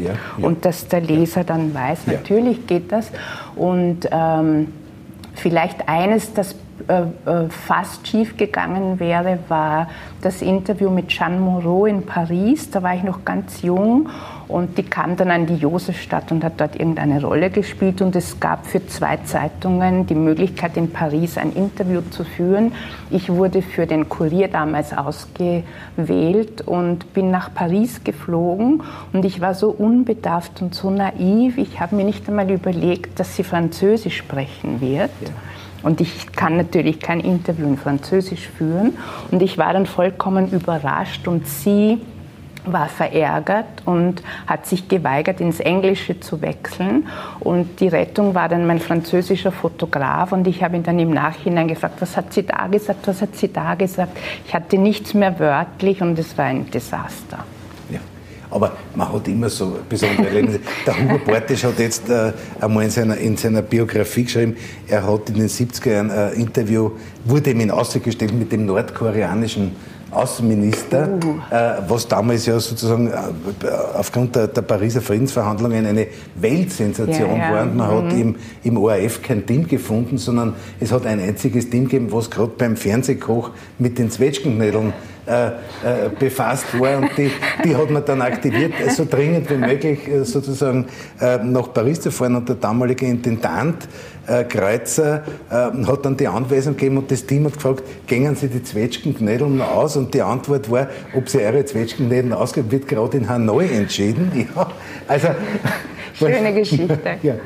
[0.00, 0.44] ja, ja.
[0.44, 3.10] und dass der Leser dann weiß, natürlich geht das.
[3.56, 4.72] Und ähm,
[5.34, 6.54] vielleicht eines, das
[6.86, 9.88] äh, äh, fast schief gegangen wäre, war
[10.22, 12.70] das Interview mit Jeanne Moreau in Paris.
[12.70, 14.08] Da war ich noch ganz jung
[14.48, 18.00] und die kam dann an die Josefstadt und hat dort irgendeine Rolle gespielt.
[18.00, 22.72] Und es gab für zwei Zeitungen die Möglichkeit, in Paris ein Interview zu führen.
[23.10, 28.82] Ich wurde für den Kurier damals ausgewählt und bin nach Paris geflogen.
[29.12, 31.58] Und ich war so unbedarft und so naiv.
[31.58, 35.10] Ich habe mir nicht einmal überlegt, dass sie Französisch sprechen wird.
[35.20, 35.30] Ja.
[35.82, 38.96] Und ich kann natürlich kein Interview in Französisch führen.
[39.30, 42.00] Und ich war dann vollkommen überrascht und sie
[42.72, 47.06] war verärgert und hat sich geweigert, ins Englische zu wechseln.
[47.40, 51.68] Und die Rettung war dann mein französischer Fotograf und ich habe ihn dann im Nachhinein
[51.68, 54.16] gefragt, was hat sie da gesagt, was hat sie da gesagt.
[54.46, 57.44] Ich hatte nichts mehr wörtlich und es war ein Desaster.
[58.50, 60.60] Aber man hat immer so besondere Erlebnisse.
[60.86, 65.28] Der Hugo Bortisch hat jetzt äh, einmal in seiner, in seiner Biografie geschrieben, er hat
[65.28, 66.92] in den 70er Jahren ein Interview,
[67.24, 69.72] wurde ihm in Aussicht gestellt mit dem nordkoreanischen
[70.10, 71.54] Außenminister, uh.
[71.54, 73.12] äh, was damals ja sozusagen äh,
[73.94, 77.54] aufgrund der, der, Pariser Friedensverhandlungen eine Weltsensation ja, ja.
[77.54, 77.62] war.
[77.62, 78.08] Und man mhm.
[78.08, 82.30] hat im, im ORF kein Team gefunden, sondern es hat ein einziges Team gegeben, was
[82.30, 84.92] gerade beim Fernsehkoch mit den Zwetschgenknödeln
[85.28, 85.52] äh, äh,
[86.18, 87.30] befasst war und die,
[87.62, 90.86] die hat man dann aktiviert, so dringend wie möglich äh, sozusagen
[91.20, 93.88] äh, nach Paris zu fahren und der damalige Intendant
[94.50, 99.48] Kreuzer hat dann die Anweisung gegeben und das Team hat gefragt, gängen Sie die Zwetschgenknödel
[99.48, 99.96] noch aus?
[99.96, 104.30] Und die Antwort war, ob Sie eure Zwetschgenknödel ausgeben, wird gerade in Hanoi entschieden.
[104.54, 104.66] Ja,
[105.06, 105.28] also,
[106.12, 106.98] Schöne Geschichte.
[107.22, 107.36] ja.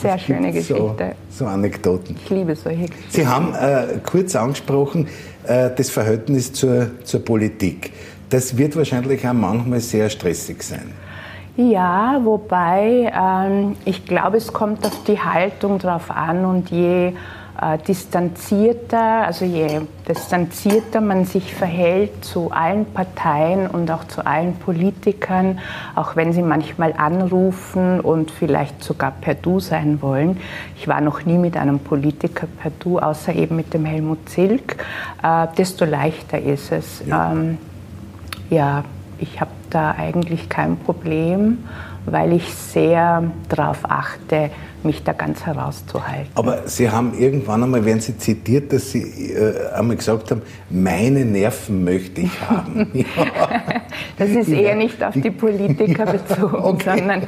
[0.00, 1.14] Sehr schöne Geschichte.
[1.30, 2.16] So, so, Anekdoten.
[2.22, 3.10] Ich liebe solche Geschichten.
[3.10, 5.08] Sie haben äh, kurz angesprochen,
[5.44, 7.92] äh, das Verhältnis zur, zur Politik.
[8.30, 10.92] Das wird wahrscheinlich auch manchmal sehr stressig sein.
[11.56, 17.14] Ja, wobei ähm, ich glaube, es kommt auf die Haltung drauf an und je
[17.60, 24.54] äh, distanzierter, also je distanzierter man sich verhält zu allen Parteien und auch zu allen
[24.54, 25.58] Politikern,
[25.96, 30.38] auch wenn sie manchmal anrufen und vielleicht sogar per Du sein wollen.
[30.76, 34.84] Ich war noch nie mit einem Politiker per Du, außer eben mit dem Helmut Zilk,
[35.22, 37.02] äh, desto leichter ist es.
[37.06, 37.58] Ja, ähm,
[38.50, 38.84] ja
[39.18, 41.64] ich habe da eigentlich kein Problem,
[42.06, 44.50] weil ich sehr darauf achte,
[44.84, 46.30] mich da ganz herauszuhalten.
[46.34, 51.24] Aber Sie haben irgendwann einmal, werden Sie zitiert, dass Sie äh, einmal gesagt haben, meine
[51.24, 52.88] Nerven möchte ich haben.
[52.94, 53.04] ja.
[54.18, 56.98] Das ist eher nicht auf die Politiker bezogen, okay.
[56.98, 57.22] sondern,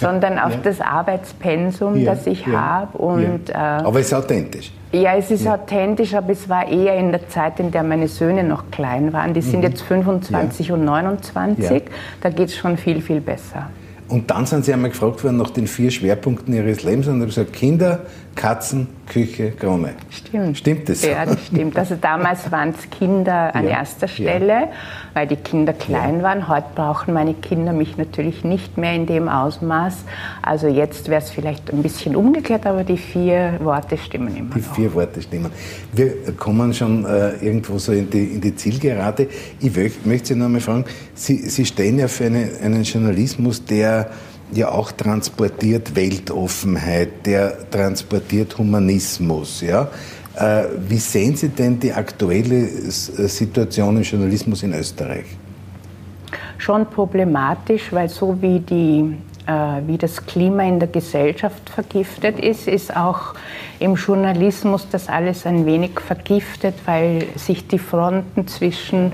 [0.00, 0.60] sondern auf ja.
[0.62, 2.14] das Arbeitspensum, ja.
[2.14, 2.96] das ich habe.
[2.98, 4.72] Und, äh, aber es ist authentisch.
[4.92, 8.44] Ja, es ist authentisch, aber es war eher in der Zeit, in der meine Söhne
[8.44, 9.34] noch klein waren.
[9.34, 9.66] Die sind mhm.
[9.66, 11.82] jetzt 25 und 29.
[12.20, 13.68] Da geht es schon viel, viel besser.
[14.08, 17.06] Und dann sind Sie einmal gefragt worden nach den vier Schwerpunkten Ihres Lebens.
[17.08, 19.94] Und haben gesagt, Kinder, Katzen, Küche, Krone.
[20.10, 20.58] Stimmt.
[20.58, 21.04] Stimmt das?
[21.04, 21.78] Ja, das stimmt.
[21.78, 23.78] Also damals waren es Kinder an ja.
[23.78, 24.68] erster Stelle, ja.
[25.14, 26.22] weil die Kinder klein ja.
[26.24, 26.48] waren.
[26.48, 29.98] Heute brauchen meine Kinder mich natürlich nicht mehr in dem Ausmaß.
[30.42, 34.60] Also jetzt wäre es vielleicht ein bisschen umgekehrt, aber die vier Worte stimmen immer Die
[34.60, 34.74] noch.
[34.74, 35.50] vier Worte stimmen.
[35.92, 39.28] Wir kommen schon äh, irgendwo so in die, in die Zielgerade.
[39.60, 39.72] Ich
[40.04, 44.10] möchte Sie noch einmal fragen, Sie, Sie stehen ja für eine, einen Journalismus, der
[44.52, 49.60] ja auch transportiert Weltoffenheit, der transportiert Humanismus.
[49.60, 49.88] Ja?
[50.36, 55.26] Äh, wie sehen Sie denn die aktuelle äh, Situation im Journalismus in Österreich?
[56.58, 62.68] Schon problematisch, weil so wie, die, äh, wie das Klima in der Gesellschaft vergiftet ist,
[62.68, 63.34] ist auch
[63.78, 69.12] im Journalismus das alles ein wenig vergiftet, weil sich die Fronten zwischen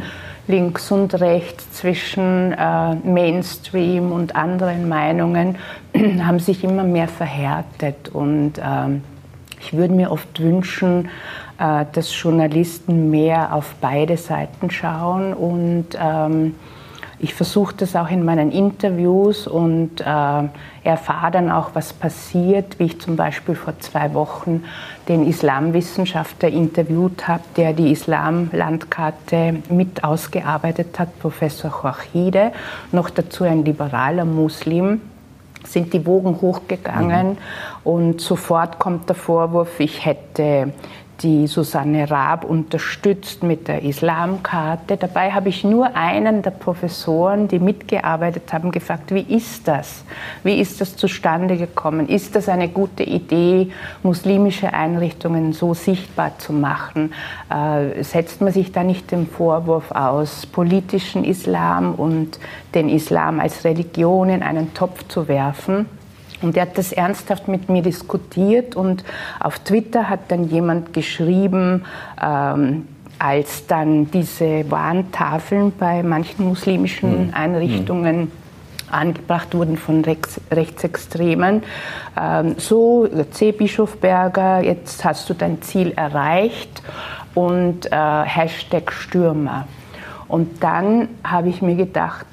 [0.49, 5.57] links und rechts, zwischen äh, Mainstream und anderen Meinungen
[6.25, 8.09] haben sich immer mehr verhärtet.
[8.09, 8.63] Und äh,
[9.61, 11.09] ich würde mir oft wünschen,
[11.59, 16.55] äh, dass Journalisten mehr auf beide Seiten schauen und ähm,
[17.23, 22.87] ich versuche das auch in meinen Interviews und äh, erfahre dann auch, was passiert, wie
[22.87, 24.65] ich zum Beispiel vor zwei Wochen
[25.09, 32.51] den Islamwissenschaftler interviewt habe, der die Islamlandkarte mit ausgearbeitet hat, Professor Chorchide,
[32.91, 35.01] noch dazu ein liberaler Muslim
[35.65, 37.37] sind die Wogen hochgegangen mhm.
[37.85, 40.73] und sofort kommt der Vorwurf, ich hätte
[41.23, 44.97] die Susanne Raab unterstützt mit der Islamkarte.
[44.97, 50.05] Dabei habe ich nur einen der Professoren, die mitgearbeitet haben, gefragt, wie ist das?
[50.43, 52.09] Wie ist das zustande gekommen?
[52.09, 53.71] Ist das eine gute Idee,
[54.03, 57.13] muslimische Einrichtungen so sichtbar zu machen?
[57.51, 62.41] Äh, setzt man sich da nicht dem Vorwurf aus, politischen Islam und
[62.75, 65.87] den Islam als Religion in einen Topf zu werfen?
[66.43, 69.05] Und er hat das ernsthaft mit mir diskutiert und
[69.41, 71.85] auf Twitter hat dann jemand geschrieben,
[72.21, 72.87] ähm,
[73.19, 77.35] als dann diese Warntafeln bei manchen muslimischen mhm.
[77.35, 78.33] Einrichtungen mhm.
[78.91, 81.63] angebracht wurden von Rechts, Rechtsextremen.
[82.21, 83.53] Ähm, so, C.
[83.53, 86.83] Bischofberger, jetzt hast du dein Ziel erreicht
[87.35, 89.69] und äh, Hashtag Stürmer.
[90.27, 92.27] Und dann habe ich mir gedacht,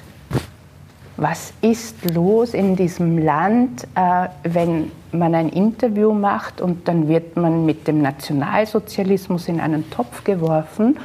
[1.21, 7.35] was ist los in diesem Land, äh, wenn man ein Interview macht und dann wird
[7.35, 10.97] man mit dem Nationalsozialismus in einen Topf geworfen.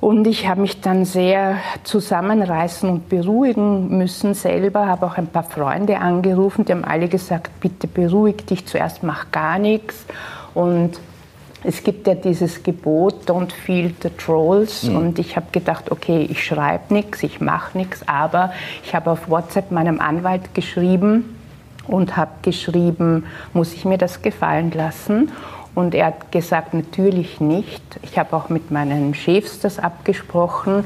[0.00, 5.42] Und ich habe mich dann sehr zusammenreißen und beruhigen müssen selber, habe auch ein paar
[5.42, 10.06] Freunde angerufen, die haben alle gesagt, bitte beruhig dich, zuerst mach gar nichts.
[10.54, 11.00] Und
[11.64, 14.84] es gibt ja dieses Gebot, don't feel the trolls.
[14.84, 14.96] Mhm.
[14.96, 18.52] Und ich habe gedacht, okay, ich schreibe nichts, ich mache nichts, aber
[18.84, 21.36] ich habe auf WhatsApp meinem Anwalt geschrieben
[21.86, 25.32] und habe geschrieben, muss ich mir das gefallen lassen?
[25.74, 27.82] Und er hat gesagt, natürlich nicht.
[28.02, 30.84] Ich habe auch mit meinen Chefs das abgesprochen.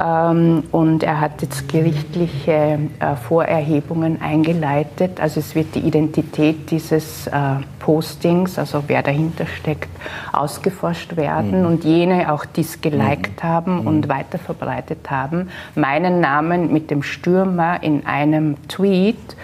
[0.00, 5.20] Ähm, und er hat jetzt gerichtliche äh, Vorerhebungen eingeleitet.
[5.20, 7.32] Also es wird die Identität dieses äh,
[7.80, 9.90] Postings, also wer dahinter steckt,
[10.32, 11.60] ausgeforscht werden.
[11.60, 11.66] Mhm.
[11.66, 13.48] Und jene auch, die es geliked mhm.
[13.48, 14.08] haben und mhm.
[14.08, 19.36] weiterverbreitet haben, meinen Namen mit dem Stürmer in einem Tweet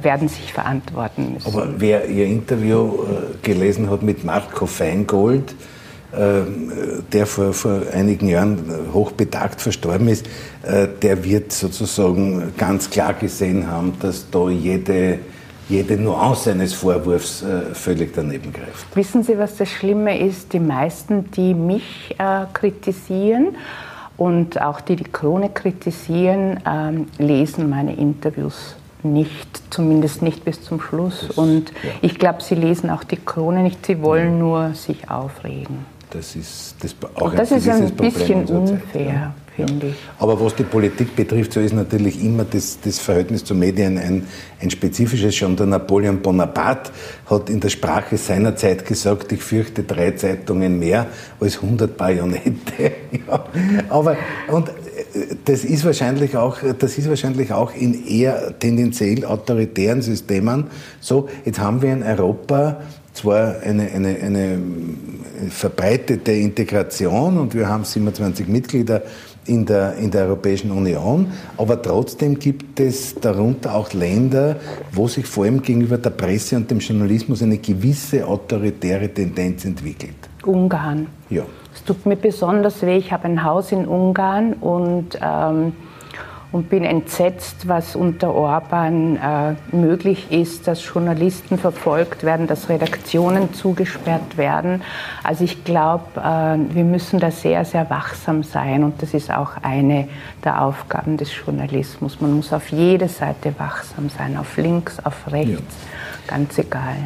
[0.00, 1.48] werden sich verantworten müssen.
[1.48, 5.54] Aber wer Ihr Interview äh, gelesen hat mit Marco Feingold,
[6.10, 8.58] der vor, vor einigen Jahren
[8.94, 10.26] hochbetagt verstorben ist,
[10.62, 15.18] äh, der wird sozusagen ganz klar gesehen haben, dass da jede,
[15.68, 18.94] jede Nuance eines Vorwurfs äh, völlig daneben greift.
[18.94, 20.52] Wissen Sie, was das Schlimme ist?
[20.52, 23.56] Die meisten, die mich äh, kritisieren
[24.16, 30.80] und auch die die Krone kritisieren, ähm, lesen meine Interviews nicht, zumindest nicht bis zum
[30.80, 31.26] Schluss.
[31.28, 31.90] Das, und ja.
[32.02, 34.38] ich glaube, sie lesen auch die Krone nicht, sie wollen ja.
[34.38, 35.97] nur sich aufregen.
[36.10, 39.34] Das ist, das auch das ein, ist ein bisschen unfair, ja.
[39.54, 39.94] finde ich.
[40.18, 44.26] Aber was die Politik betrifft, so ist natürlich immer das, das Verhältnis zu Medien ein,
[44.58, 45.36] ein spezifisches.
[45.36, 46.92] Schon der Napoleon Bonaparte
[47.28, 51.08] hat in der Sprache seiner Zeit gesagt, ich fürchte drei Zeitungen mehr
[51.40, 52.92] als 100 Bajonette.
[53.28, 53.44] ja.
[53.90, 54.16] Aber,
[54.50, 54.72] und äh,
[55.44, 60.68] das ist wahrscheinlich auch, das ist wahrscheinlich auch in eher tendenziell autoritären Systemen
[61.00, 61.28] so.
[61.44, 62.78] Jetzt haben wir in Europa
[63.18, 64.58] zwar eine, eine, eine
[65.50, 69.02] verbreitete Integration und wir haben 27 Mitglieder
[69.46, 74.56] in der, in der Europäischen Union, aber trotzdem gibt es darunter auch Länder,
[74.92, 80.16] wo sich vor allem gegenüber der Presse und dem Journalismus eine gewisse autoritäre Tendenz entwickelt.
[80.44, 81.06] Ungarn.
[81.30, 81.44] Ja.
[81.74, 85.72] Es tut mir besonders weh, ich habe ein Haus in Ungarn und ähm,
[86.50, 93.52] und bin entsetzt, was unter Orban äh, möglich ist, dass Journalisten verfolgt werden, dass Redaktionen
[93.52, 94.82] zugesperrt werden.
[95.22, 99.58] Also ich glaube, äh, wir müssen da sehr, sehr wachsam sein und das ist auch
[99.62, 100.08] eine
[100.42, 102.20] der Aufgaben des Journalismus.
[102.20, 106.36] Man muss auf jede Seite wachsam sein, auf links, auf rechts, ja.
[106.36, 106.96] ganz egal.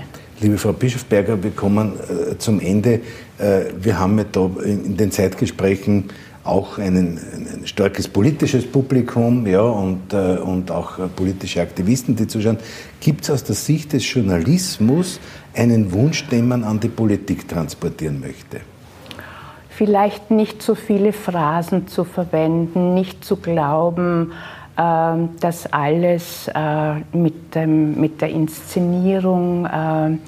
[0.41, 3.01] Liebe Frau Bischofberger, wir kommen äh, zum Ende.
[3.39, 6.11] Äh, wir haben ja da in, in den Zeitgesprächen
[6.45, 12.27] auch einen, ein starkes politisches Publikum ja, und, äh, und auch äh, politische Aktivisten, die
[12.27, 12.59] zuschauen.
[13.01, 15.21] Gibt es aus der Sicht des Journalismus
[15.55, 18.61] einen Wunsch, den man an die Politik transportieren möchte?
[19.69, 24.33] Vielleicht nicht so viele Phrasen zu verwenden, nicht zu glauben,
[24.77, 30.19] äh, dass alles äh, mit, dem, mit der Inszenierung äh,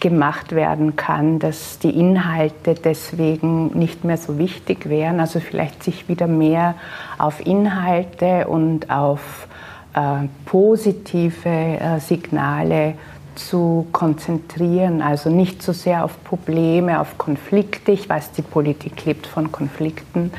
[0.00, 5.20] gemacht werden kann, dass die Inhalte deswegen nicht mehr so wichtig wären.
[5.20, 6.74] Also vielleicht sich wieder mehr
[7.18, 9.48] auf Inhalte und auf
[9.94, 12.94] äh, positive äh, Signale
[13.34, 17.92] zu konzentrieren, also nicht so sehr auf Probleme, auf Konflikte.
[17.92, 20.32] Ich weiß, die Politik lebt von Konflikten,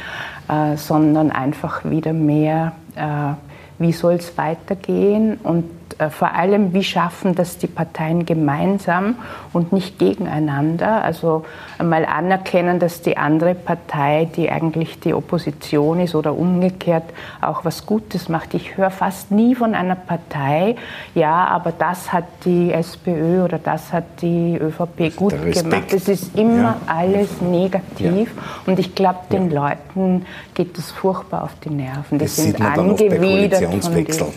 [0.50, 3.34] äh, sondern einfach wieder mehr, äh,
[3.80, 5.66] wie soll es weitergehen und
[6.00, 9.16] äh, vor allem, wie schaffen das die Parteien gemeinsam
[9.54, 11.04] und nicht gegeneinander.
[11.04, 11.46] Also
[11.80, 17.04] einmal anerkennen, dass die andere Partei, die eigentlich die Opposition ist oder umgekehrt,
[17.42, 18.54] auch was Gutes macht.
[18.54, 20.76] Ich höre fast nie von einer Partei,
[21.16, 25.94] ja, aber das hat die SPÖ oder das hat die ÖVP gut gemacht.
[25.94, 26.78] Es ist immer ja.
[26.86, 28.44] alles negativ ja.
[28.66, 29.70] und ich glaube, den ja.
[29.70, 32.20] Leuten geht das furchtbar auf die Nerven.
[32.20, 34.28] Die das sind angewidert von dieser.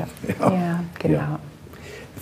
[0.41, 1.39] Ja, genau.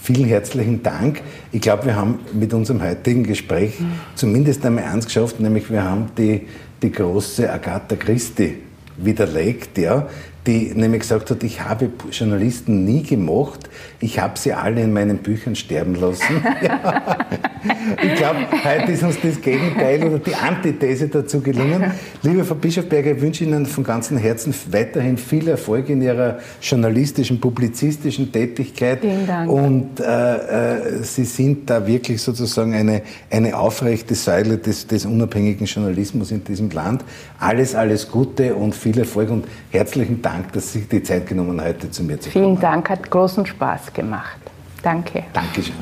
[0.01, 1.23] Vielen herzlichen Dank.
[1.53, 3.93] Ich glaube, wir haben mit unserem heutigen Gespräch mhm.
[4.15, 6.47] zumindest einmal eins geschafft, nämlich wir haben die,
[6.83, 8.55] die große Agatha Christie
[8.97, 10.09] widerlegt, ja,
[10.49, 13.69] die nämlich gesagt hat, ich habe Journalisten nie gemocht,
[14.01, 16.43] ich habe sie alle in meinen Büchern sterben lassen.
[18.03, 21.93] ich glaube, heute ist uns das Gegenteil oder die Antithese dazu gelungen.
[22.23, 27.39] Liebe Frau Bischofberger, ich wünsche Ihnen von ganzem Herzen weiterhin viel Erfolg in Ihrer journalistischen,
[27.39, 29.01] publizistischen Tätigkeit.
[29.03, 29.51] Vielen Dank.
[29.51, 35.67] Und äh, äh, Sie sind da wirklich sozusagen eine, eine aufrechte Säule des, des unabhängigen
[35.67, 37.05] Journalismus in diesem Land.
[37.39, 41.26] Alles, alles Gute und viel Erfolg und herzlichen Dank Dank, dass Sie sich die Zeit
[41.26, 42.45] genommen haben, heute zu mir zu kommen.
[42.45, 44.39] Vielen Dank, hat großen Spaß gemacht.
[44.82, 45.24] Danke.
[45.32, 45.74] Dankeschön.